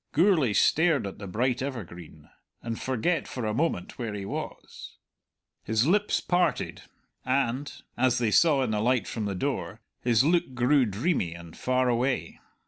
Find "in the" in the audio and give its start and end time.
8.63-8.81